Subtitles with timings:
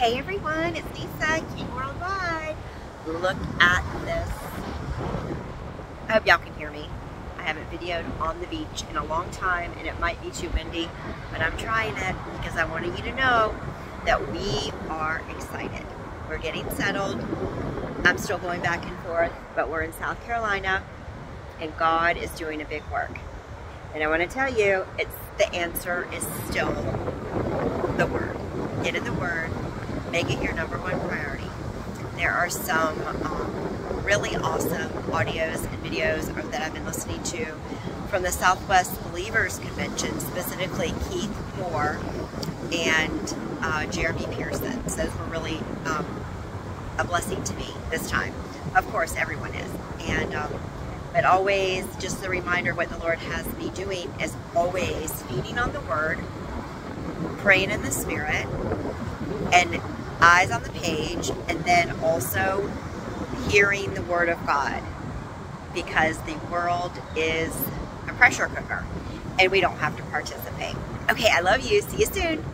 [0.00, 2.56] Hey everyone, it's Lisa, King Worldwide.
[3.06, 4.30] Look at this.
[6.08, 6.88] I hope y'all can hear me.
[7.36, 10.48] I haven't videoed on the beach in a long time and it might be too
[10.54, 10.88] windy,
[11.30, 13.54] but I'm trying it because I wanted you to know
[14.06, 15.84] that we are excited.
[16.30, 17.20] We're getting settled.
[18.02, 20.82] I'm still going back and forth, but we're in South Carolina
[21.60, 23.18] and God is doing a big work.
[23.92, 26.72] And I want to tell you, it's the answer is still
[27.98, 28.38] the Word.
[28.82, 29.50] Get in the Word,
[30.10, 31.44] make it your number one priority.
[32.16, 37.46] There are some um, really awesome audios and videos that I've been listening to
[38.08, 41.98] from the Southwest Believers Convention, specifically Keith Moore
[42.72, 44.94] and uh, Jeremy Pearsons.
[44.94, 46.24] So those were really um,
[46.98, 48.34] a blessing to me this time.
[48.74, 49.70] Of course, everyone is.
[50.08, 50.60] And um,
[51.12, 55.72] but always just the reminder what the Lord has me doing is always feeding on
[55.72, 56.18] the Word,
[57.38, 58.46] praying in the Spirit,
[59.52, 59.80] and
[60.22, 62.70] eyes on the page, and then also
[63.48, 64.82] hearing the Word of God
[65.74, 67.54] because the world is
[68.08, 68.84] a pressure cooker
[69.38, 70.76] and we don't have to participate.
[71.10, 71.80] Okay, I love you.
[71.82, 72.44] See you soon.